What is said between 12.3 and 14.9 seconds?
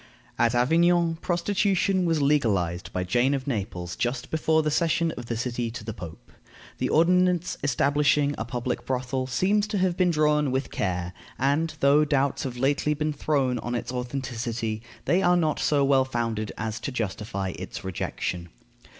have lately been thrown on its authenticity,